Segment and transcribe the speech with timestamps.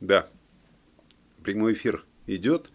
[0.00, 0.26] Да,
[1.42, 2.70] прямой эфир идет.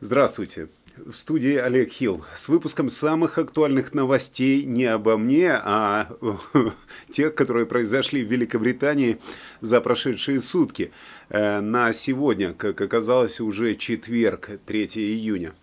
[0.00, 0.68] Здравствуйте.
[0.96, 6.16] В студии Олег Хилл с выпуском самых актуальных новостей не обо мне, а
[7.10, 9.18] тех, которые произошли в Великобритании
[9.60, 10.92] за прошедшие сутки.
[11.30, 15.54] Э, на сегодня, как оказалось, уже четверг, 3 июня.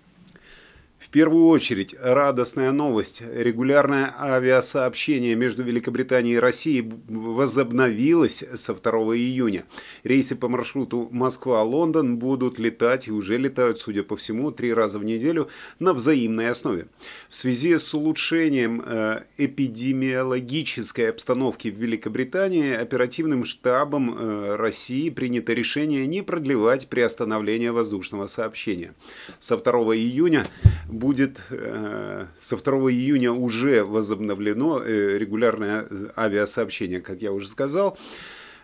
[1.01, 3.23] В первую очередь, радостная новость.
[3.27, 9.65] Регулярное авиасообщение между Великобританией и Россией возобновилось со 2 июня.
[10.03, 15.03] Рейсы по маршруту Москва-Лондон будут летать и уже летают, судя по всему, три раза в
[15.03, 16.85] неделю на взаимной основе.
[17.29, 26.05] В связи с улучшением э, эпидемиологической обстановки в Великобритании оперативным штабом э, России принято решение
[26.05, 28.93] не продлевать приостановление воздушного сообщения.
[29.39, 30.45] Со 2 июня
[30.91, 37.97] будет э, со 2 июня уже возобновлено э, регулярное авиасообщение, как я уже сказал.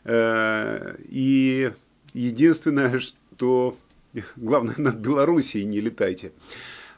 [0.04, 1.72] Э, и
[2.14, 3.78] единственное, что
[4.36, 6.32] главное над Белоруссией не летайте.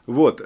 [0.06, 0.42] Вот.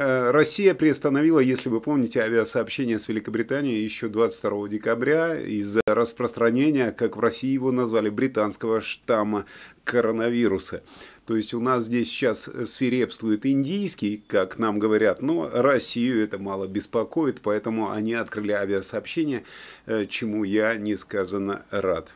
[0.00, 7.20] Россия приостановила, если вы помните, авиасообщение с Великобританией еще 22 декабря из-за распространения, как в
[7.20, 9.44] России его назвали, британского штамма
[9.82, 10.84] коронавируса.
[11.28, 16.66] То есть у нас здесь сейчас свирепствует индийский, как нам говорят, но Россию это мало
[16.66, 19.44] беспокоит, поэтому они открыли авиасообщение,
[19.84, 22.14] э, чему я несказанно рад.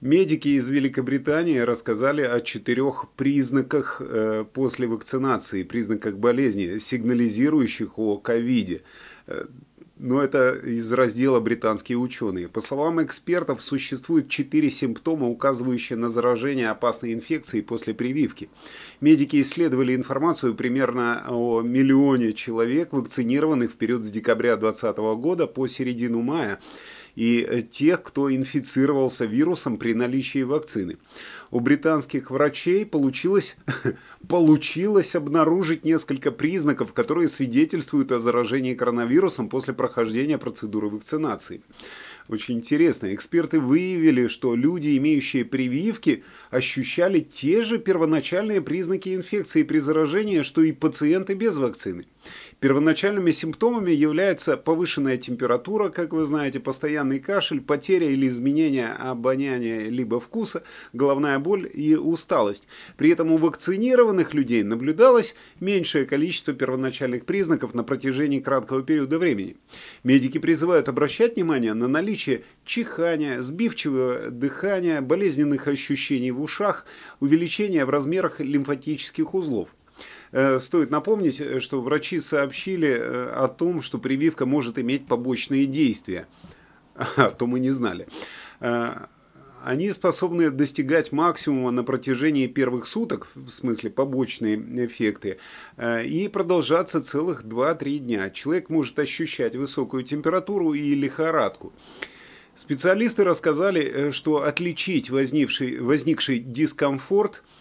[0.00, 8.80] Медики из Великобритании рассказали о четырех признаках э, после вакцинации, признаках болезни, сигнализирующих о ковиде.
[10.02, 12.48] Но это из раздела британские ученые.
[12.48, 18.50] По словам экспертов, существует четыре симптома, указывающие на заражение опасной инфекцией после прививки.
[19.00, 25.68] Медики исследовали информацию примерно о миллионе человек, вакцинированных в период с декабря 2020 года по
[25.68, 26.58] середину мая
[27.14, 30.96] и тех, кто инфицировался вирусом при наличии вакцины.
[31.50, 33.56] У британских врачей получилось,
[34.28, 41.62] получилось обнаружить несколько признаков, которые свидетельствуют о заражении коронавирусом после прохождения процедуры вакцинации.
[42.28, 43.12] Очень интересно.
[43.14, 50.62] Эксперты выявили, что люди, имеющие прививки, ощущали те же первоначальные признаки инфекции при заражении, что
[50.62, 52.06] и пациенты без вакцины.
[52.62, 60.20] Первоначальными симптомами является повышенная температура, как вы знаете, постоянный кашель, потеря или изменение обоняния либо
[60.20, 60.62] вкуса,
[60.92, 62.68] головная боль и усталость.
[62.96, 69.56] При этом у вакцинированных людей наблюдалось меньшее количество первоначальных признаков на протяжении краткого периода времени.
[70.04, 76.86] Медики призывают обращать внимание на наличие чихания, сбивчивого дыхания, болезненных ощущений в ушах,
[77.18, 79.68] увеличение в размерах лимфатических узлов.
[80.32, 85.66] Э, стоит напомнить, э, что врачи сообщили э, о том, что прививка может иметь побочные
[85.66, 86.26] действия.
[87.16, 88.06] А то мы не знали.
[89.64, 94.56] Они способны достигать максимума на протяжении первых суток, в смысле побочные
[94.86, 95.38] эффекты,
[95.80, 98.30] и продолжаться целых 2-3 дня.
[98.30, 101.72] Человек может ощущать высокую температуру и лихорадку.
[102.56, 107.42] Специалисты рассказали, что отличить возникший, возникший дискомфорт–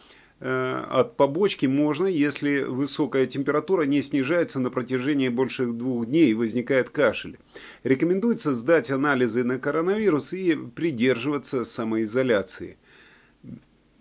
[0.42, 6.90] от побочки можно, если высокая температура не снижается на протяжении больше двух дней и возникает
[6.90, 7.38] кашель.
[7.84, 12.78] Рекомендуется сдать анализы на коронавирус и придерживаться самоизоляции.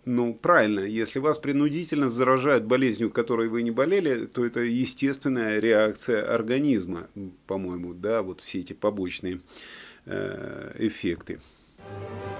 [0.07, 6.35] Ну, правильно, если вас принудительно заражают болезнью, которой вы не болели, то это естественная реакция
[6.35, 7.09] организма,
[7.47, 9.41] по-моему, да, вот все эти побочные
[10.07, 11.39] э, эффекты.
[11.79, 12.40] Э,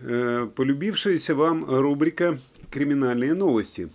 [0.00, 2.38] полюбившаяся вам рубрика
[2.70, 3.90] «Криминальные новости».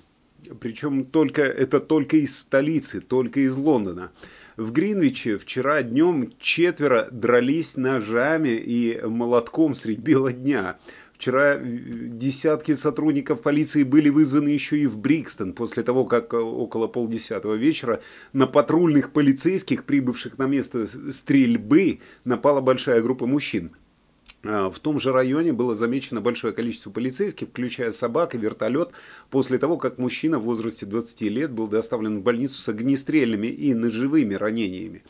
[0.59, 4.11] Причем только, это только из столицы, только из Лондона.
[4.57, 10.77] В Гринвиче вчера днем четверо дрались ножами и молотком средь бела дня.
[11.15, 17.55] Вчера десятки сотрудников полиции были вызваны еще и в Брикстон, после того, как около полдесятого
[17.55, 18.01] вечера
[18.33, 23.71] на патрульных полицейских, прибывших на место стрельбы, напала большая группа мужчин.
[24.47, 28.89] А, в том же районе было замечено большое количество полицейских, включая собак и вертолет,
[29.29, 33.73] после того, как мужчина в возрасте 20 лет был доставлен в больницу с огнестрельными и
[33.73, 35.03] ножевыми ранениями.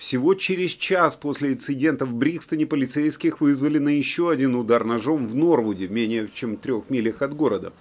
[0.00, 5.36] Всего через час после инцидента в Брикстоне полицейских вызвали на еще один удар ножом в
[5.36, 7.74] Норвуде, менее чем трех милях от города.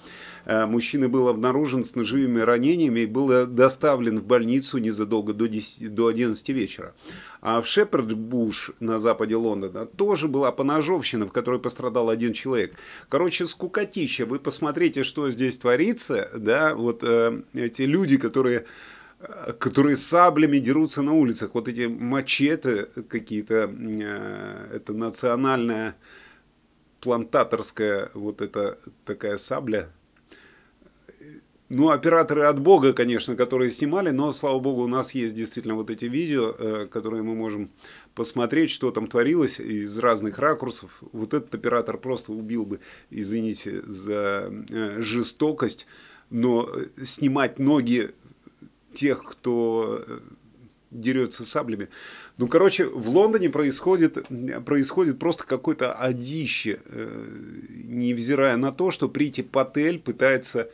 [0.44, 5.95] Э, мужчина был обнаружен с ножевыми ранениями и был доставлен в больницу незадолго до, 10,
[5.95, 6.94] до 11 вечера.
[7.39, 12.75] А в Шеперд-Буш на западе Лондона тоже была поножовщина, в которой пострадал один человек.
[13.07, 14.25] Короче, скукотища.
[14.25, 16.30] Вы посмотрите, что здесь творится.
[16.36, 18.66] Да, вот э, эти люди, которые
[19.60, 21.51] которые саблями дерутся на улицах.
[21.54, 25.95] Вот эти мачете какие-то, э, это национальная
[27.01, 29.89] плантаторская вот эта такая сабля.
[31.71, 35.92] Ну, операторы от бога, конечно, которые снимали, но, слава богу, у нас есть действительно вот
[35.92, 37.69] эти видео, э, которые мы можем
[38.16, 41.04] посмотреть, что там творилось из разных ракурсов.
[41.12, 42.80] Вот этот оператор просто убил бы,
[43.12, 45.86] извините за э, жестокость,
[46.31, 46.69] но
[47.04, 48.12] снимать ноги
[48.99, 50.19] тех, кто э,
[50.91, 51.87] дерется саблями.
[52.37, 54.17] Ну, короче, в Лондоне происходит,
[54.65, 57.25] происходит просто какое-то одище, э,
[57.85, 60.69] невзирая на то, что Прити Патель пытается...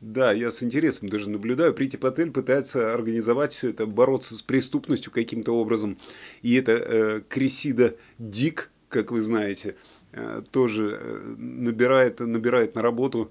[0.00, 1.72] Да, я с интересом даже наблюдаю.
[1.74, 5.96] Прити Патель пытается организовать все это, бороться с преступностью каким-то образом.
[6.42, 9.76] И это э, Крисида Дик, как вы знаете,
[10.10, 13.30] э, тоже э, набирает, набирает на работу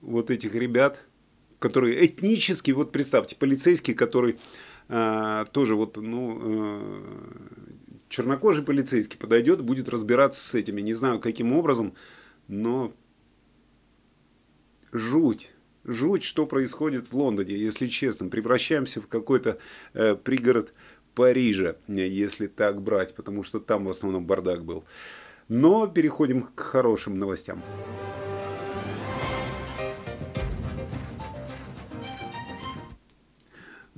[0.00, 1.02] вот этих ребят–
[1.60, 4.38] которые этнически, вот представьте, полицейский, который
[4.88, 7.12] э, тоже вот, ну, э,
[8.08, 11.94] чернокожий полицейский подойдет, будет разбираться с этими, не знаю каким образом,
[12.48, 12.92] но
[14.90, 15.54] жуть.
[15.84, 18.28] Жуть, что происходит в Лондоне, если честно.
[18.28, 19.58] Превращаемся в какой-то
[19.94, 20.74] э, пригород
[21.14, 24.84] Парижа, если так брать, потому что там в основном бардак был.
[25.48, 27.62] Но переходим к хорошим новостям.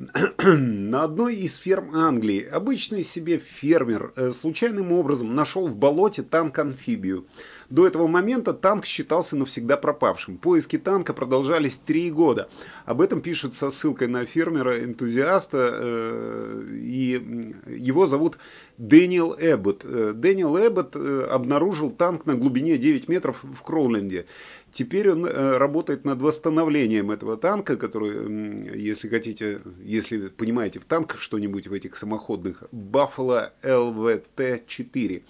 [0.43, 7.27] на одной из ферм Англии обычный себе фермер э, случайным образом нашел в болоте танк-амфибию.
[7.71, 10.39] До этого момента танк считался навсегда пропавшим.
[10.39, 12.49] Поиски танка продолжались три года.
[12.85, 18.39] Об этом пишет со ссылкой на фермера-энтузиаста, э, и его зовут
[18.79, 19.85] Дэниел Эббот.
[19.85, 24.27] Э, Дэниел Эббот обнаружил танк на глубине 9 метров в Кроуленде.
[24.73, 31.21] Теперь он э, работает над восстановлением этого танка, который, если хотите, если понимаете в танках
[31.21, 35.23] что-нибудь в этих самоходных, Buffalo LVT-4.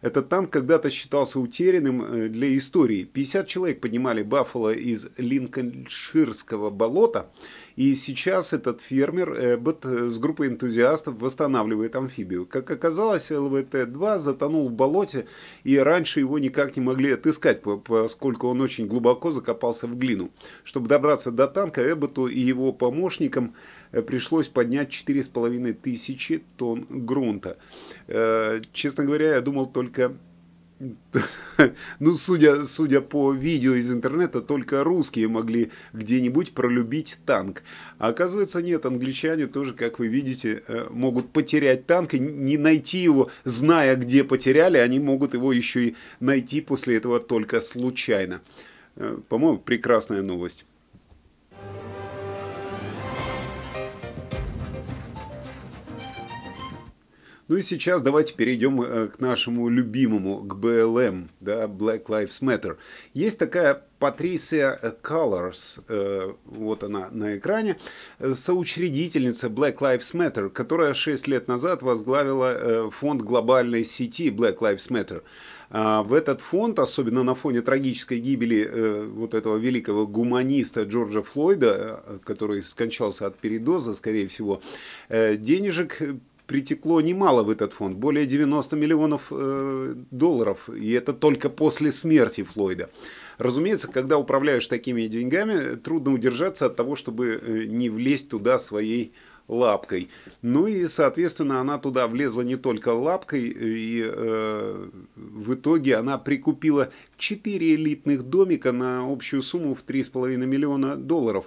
[0.00, 3.04] Этот танк когда-то считался утерянным э, для истории.
[3.04, 7.30] 50 человек поднимали Баффало из Линкольнширского болота,
[7.80, 12.44] и сейчас этот фермер Эббот с группой энтузиастов восстанавливает амфибию.
[12.44, 15.26] Как оказалось, ЛВТ-2 затонул в болоте,
[15.64, 20.30] и раньше его никак не могли отыскать, поскольку он очень глубоко закопался в глину.
[20.62, 23.54] Чтобы добраться до танка, Эбботу и его помощникам
[23.92, 27.56] э, пришлось поднять 4,5 тысячи тонн грунта.
[28.08, 30.12] Э, честно говоря, я думал только
[31.98, 37.62] ну, судя, судя по видео из интернета, только русские могли где-нибудь пролюбить танк.
[37.98, 42.98] А оказывается, нет, англичане тоже, как вы видите, э, могут потерять танк и не найти
[42.98, 48.40] его, зная, где потеряли, они могут его еще и найти после этого только случайно.
[48.96, 50.64] Э, по-моему, прекрасная новость.
[57.50, 62.76] Ну и сейчас давайте перейдем э, к нашему любимому, к БЛМ, да, Black Lives Matter.
[63.12, 67.76] Есть такая Патрисия Colors, э, вот она на экране,
[68.34, 74.88] соучредительница Black Lives Matter, которая 6 лет назад возглавила э, фонд глобальной сети Black Lives
[74.88, 75.24] Matter.
[75.70, 82.20] А в этот фонд, особенно на фоне трагической гибели вот этого великого гуманиста Джорджа Флойда,
[82.24, 84.60] который скончался от передоза, скорее всего,
[85.08, 86.00] денежек
[86.50, 92.42] притекло немало в этот фонд, более 90 миллионов э, долларов, и это только после смерти
[92.42, 92.90] Флойда.
[93.38, 99.12] Разумеется, когда управляешь такими деньгами, трудно удержаться от того, чтобы э, не влезть туда своей
[99.46, 100.08] лапкой.
[100.42, 106.90] Ну и, соответственно, она туда влезла не только лапкой, и э, в итоге она прикупила
[107.16, 111.46] 4 элитных домика на общую сумму в 3,5 миллиона долларов.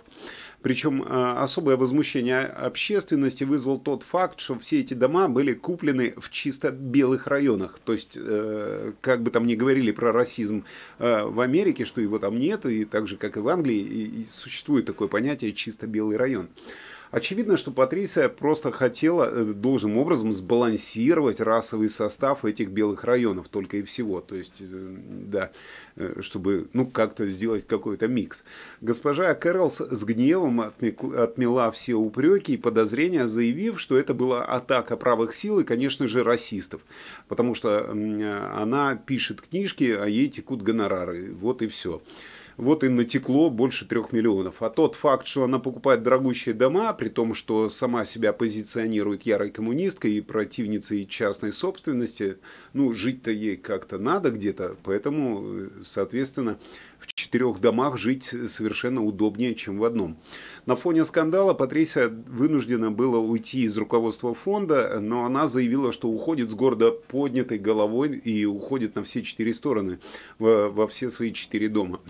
[0.64, 6.32] Причем а, особое возмущение общественности вызвал тот факт, что все эти дома были куплены в
[6.32, 7.80] чисто белых районах.
[7.84, 10.64] То есть, э, как бы там ни говорили про расизм
[11.00, 14.86] э, в Америке, что его там нет, и так же, как и в Англии, существует
[14.86, 16.48] такое понятие «чисто белый район».
[17.14, 23.78] Очевидно, что Патрисия просто хотела э, должным образом сбалансировать расовый состав этих белых районов, только
[23.78, 24.20] и всего.
[24.20, 24.96] То есть, э,
[25.28, 25.52] да,
[25.96, 28.44] э, чтобы, ну, как-то сделать какой-то микс.
[28.82, 35.36] Госпожа Кэролс с гневом отмела все упреки и подозрения, заявив, что это была атака правых
[35.36, 36.82] сил и, конечно же, расистов.
[37.28, 41.32] Потому что она пишет книжки, а ей текут гонорары.
[41.32, 42.02] Вот и все
[42.58, 44.62] вот и натекло больше трех миллионов.
[44.62, 49.52] А тот факт, что она покупает дорогущие дома, при том, что сама себя позиционирует ярой
[49.52, 52.38] коммунисткой и противницей частной собственности,
[52.74, 56.58] ну, жить-то ей как-то надо где-то, поэтому, соответственно,
[57.00, 60.20] в четырех домах жить совершенно удобнее, чем в одном.
[60.68, 66.52] На фоне скандала Патрисия вынуждена была уйти из руководства фонда, но она заявила, что уходит
[66.52, 69.98] с гордо поднятой головой и уходит на все четыре стороны,
[70.38, 72.02] во, во все свои четыре дома.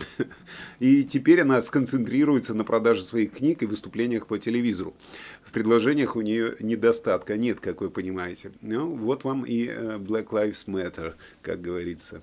[0.80, 4.94] И теперь она сконцентрируется на продаже своих книг и выступлениях по телевизору.
[5.46, 8.52] В предложениях у нее недостатка нет, как вы понимаете.
[8.60, 12.22] Ну, вот вам и э, Black Lives Matter, как говорится.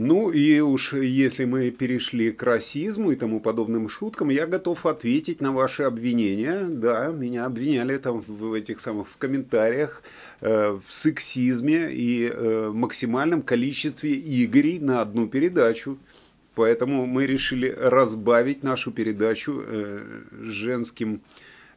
[0.00, 5.40] Ну и уж если мы перешли к расизму и тому подобным шуткам, я готов ответить
[5.40, 6.68] на ваши обвинения.
[6.68, 10.04] Да, меня обвиняли там в этих самых в комментариях
[10.40, 15.98] э, в сексизме и э, максимальном количестве игрей на одну передачу.
[16.54, 20.04] Поэтому мы решили разбавить нашу передачу э,
[20.42, 21.22] женским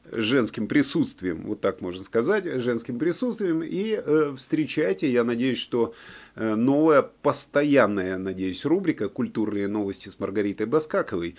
[0.06, 3.64] женским присутствием, вот так можно сказать, женским присутствием.
[3.64, 5.94] И э, встречайте, я надеюсь, что
[6.36, 11.36] э, новая постоянная, надеюсь, рубрика «Культурные новости» с Маргаритой Баскаковой.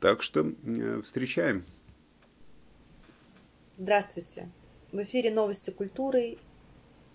[0.00, 1.64] Так что э, встречаем.
[3.76, 4.48] Здравствуйте.
[4.92, 6.38] В эфире новости культуры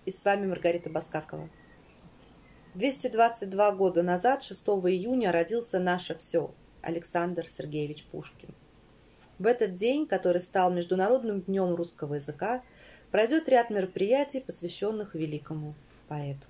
[0.06, 1.50] и с вами Маргарита Баскакова.
[2.76, 6.52] 222 года назад, 6 июня, родился наше все
[6.82, 8.50] Александр Сергеевич Пушкин.
[9.40, 12.62] В этот день, который стал Международным днем русского языка,
[13.10, 15.76] пройдет ряд мероприятий, посвященных великому
[16.10, 16.46] поэту.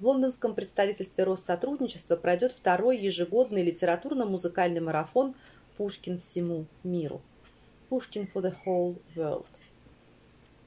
[0.00, 5.36] В лондонском представительстве Россотрудничества пройдет второй ежегодный литературно-музыкальный марафон
[5.76, 7.22] «Пушкин всему миру»
[7.88, 9.46] «Пушкин for the whole world».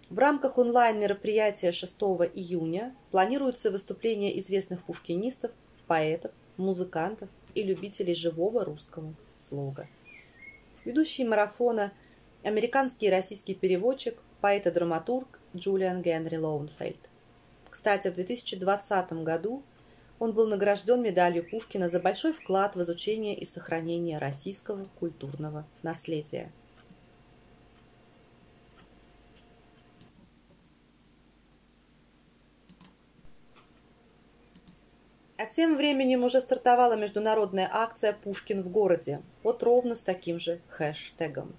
[0.10, 1.98] В рамках онлайн-мероприятия 6
[2.34, 5.52] июня планируются выступления известных пушкинистов,
[5.88, 9.90] поэтов, музыкантов и любителей живого русского слога.
[10.86, 11.92] Ведущий марафона–
[12.44, 17.10] американский и российский переводчик, поэт и драматург Джулиан Генри Лоунфельд.
[17.72, 19.64] Кстати, в 2020 году
[20.20, 26.52] он был награжден медалью Пушкина за большой вклад в изучение и сохранение российского культурного наследия.
[35.56, 41.56] Тем временем уже стартовала международная акция «Пушкин в городе», вот ровно с таким же хэштегом.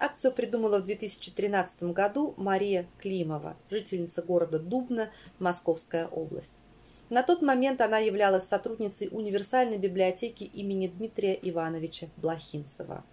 [0.00, 6.64] Акцию придумала в 2013 году Мария Климова, жительница города Дубна, Московская область.
[7.10, 13.04] На тот момент она являлась сотрудницей универсальной библиотеки имени Дмитрия Ивановича Блохинцева.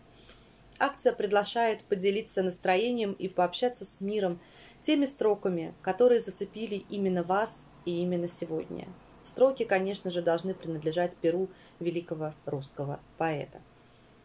[0.80, 4.42] Акция приглашает поделиться настроением и пообщаться с миром
[4.82, 8.88] теми строками, которые зацепили именно вас и именно сегодня–
[9.30, 13.60] Строки, конечно же, должны принадлежать перу великого русского поэта.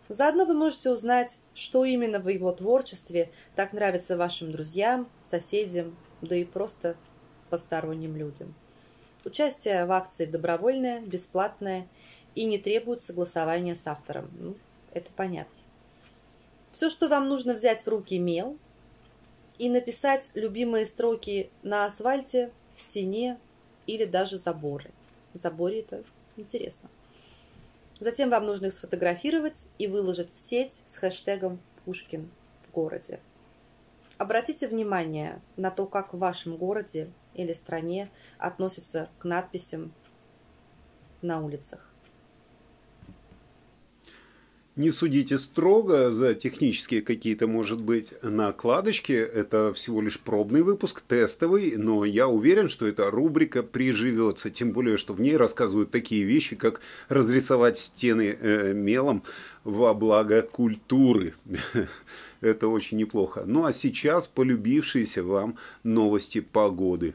[0.08, 6.36] Заодно вы можете узнать, что именно в его творчестве так нравится вашим друзьям, соседям, да
[6.36, 6.96] и просто
[7.50, 8.54] посторонним людям.
[9.26, 11.86] Участие в акции добровольное, бесплатное
[12.34, 14.30] и не требует согласования с автором.
[14.38, 14.56] Ну,
[14.94, 15.54] это понятно.
[16.70, 18.56] Все, что вам нужно взять в руки мел
[19.58, 23.38] и написать любимые строки на асфальте, стене,
[23.86, 24.90] или даже заборы.
[25.32, 26.04] Заборе это
[26.36, 26.88] интересно.
[27.94, 32.28] Затем вам нужно их сфотографировать и выложить в сеть с хэштегом «Пушкин
[32.62, 33.20] в городе».
[34.18, 39.92] Обратите внимание на то, как в вашем городе или стране относятся к надписям
[41.22, 41.93] на улицах.
[44.76, 49.12] Не судите строго за технические какие-то, может быть, накладочки.
[49.12, 54.50] Это всего лишь пробный выпуск, тестовый, но я уверен, что эта рубрика приживется.
[54.50, 59.22] Тем более, что в ней рассказывают такие вещи, как разрисовать стены э, мелом
[59.62, 61.34] во благо культуры.
[62.40, 63.44] Это очень неплохо.
[63.46, 67.14] Ну а сейчас полюбившиеся вам новости погоды.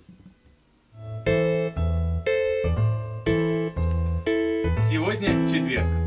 [4.79, 5.98] Сегодня четверг.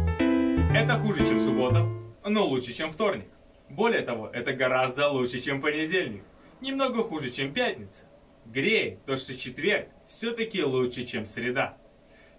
[0.74, 1.86] Это хуже, чем суббота,
[2.24, 3.26] но лучше, чем вторник.
[3.68, 6.24] Более того, это гораздо лучше, чем понедельник.
[6.62, 8.06] Немного хуже, чем пятница.
[8.46, 11.76] Греет то, что четверг все-таки лучше, чем среда.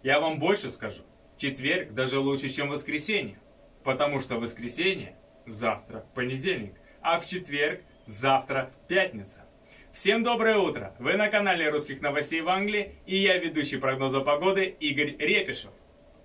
[0.01, 1.03] Я вам больше скажу.
[1.37, 3.37] Четверг даже лучше, чем воскресенье.
[3.83, 9.45] Потому что воскресенье– завтра понедельник, а в четверг– завтра пятница.
[9.91, 10.95] Всем доброе утро!
[10.97, 15.71] Вы на канале русских новостей в Англии, и я ведущий прогноза погоды Игорь Репишев.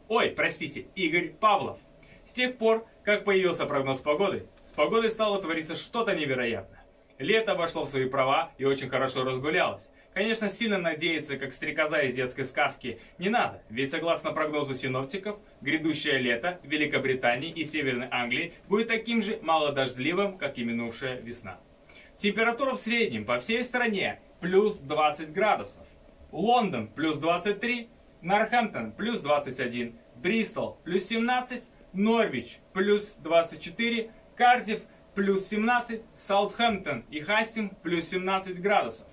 [0.08, 1.78] Ой, простите, Игорь Павлов.
[2.28, 6.85] С тех пор, как появился прогноз погоды, с погодой стало твориться что-то невероятное.
[7.18, 9.88] Лето вошло в свои права и очень хорошо разгулялось.
[10.12, 16.18] Конечно, сильно надеяться, как стрекоза из детской сказки, не надо, ведь согласно прогнозу синоптиков, грядущее
[16.18, 21.58] лето в Великобритании и Северной Англии будет таким же малодождливым, как и минувшая весна.
[22.18, 25.87] Температура в среднем по всей стране плюс 20 градусов.
[26.30, 27.88] Лондон плюс 23,
[28.20, 34.83] Норхэмптон плюс 21, Бристол плюс 17, Норвич плюс 24, Кардив
[35.14, 39.09] плюс 17, Саутхэмптон и Хастинг плюс 17 градусов.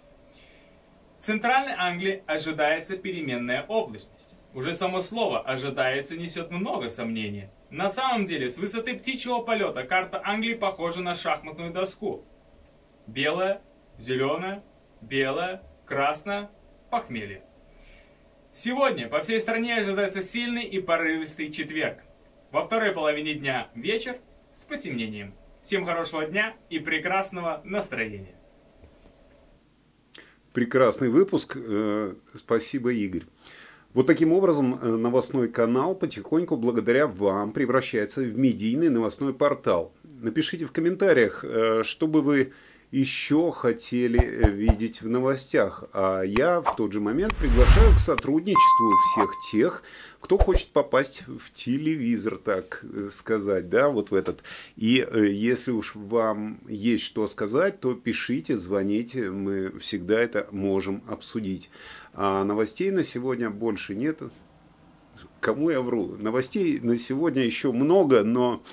[1.20, 4.36] В Центральной Англии ожидается переменная облачность.
[4.54, 7.50] Уже само слово «ожидается» несет много сомнений.
[7.72, 12.24] На самом деле, с высоты птичьего полета карта Англии похожа на шахматную доску.
[13.08, 13.62] Белая,
[13.98, 14.64] зеленая,
[15.02, 16.52] белая, красная,
[16.92, 17.44] похмелье.
[18.54, 22.05] Сегодня по всей стране ожидается сильный и порывистый четверг.
[22.56, 24.16] Во второй половине дня вечер
[24.54, 25.34] с потемнением.
[25.62, 28.34] Всем хорошего дня и прекрасного настроения.
[30.54, 31.58] Прекрасный выпуск.
[31.58, 33.24] Э, спасибо, Игорь.
[33.94, 39.94] Вот таким образом э, новостной канал потихоньку благодаря вам превращается в медийный новостной портал.
[40.04, 42.54] Напишите в комментариях, э, что бы вы
[42.92, 45.86] еще хотели э, видеть в новостях.
[45.94, 49.84] А я в тот же момент приглашаю к сотрудничеству всех тех,
[50.20, 54.42] кто хочет попасть в телевизор, так э, сказать, да, вот в этот.
[54.76, 61.04] И э, если уж вам есть что сказать, то пишите, звоните, мы всегда это можем
[61.08, 61.70] обсудить.
[62.14, 64.22] А новостей на сегодня больше нет.
[65.40, 66.16] Кому я вру?
[66.18, 68.64] Новостей на сегодня еще много, но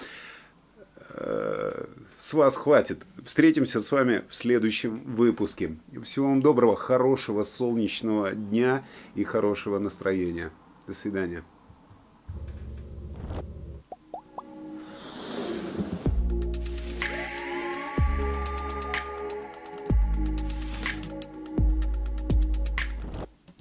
[1.14, 3.02] с вас хватит.
[3.25, 5.76] Встретимся с вами в следующем выпуске.
[6.02, 10.50] Всего вам доброго, хорошего солнечного дня и хорошего настроения.
[10.87, 11.45] До свидания.